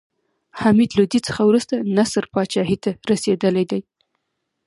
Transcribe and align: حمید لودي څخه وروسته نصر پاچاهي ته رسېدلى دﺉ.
حمید 0.61 0.91
لودي 0.97 1.19
څخه 1.27 1.41
وروسته 1.49 1.75
نصر 1.97 2.23
پاچاهي 2.33 2.77
ته 2.83 2.89
رسېدلى 3.11 3.63
دﺉ. 3.71 3.81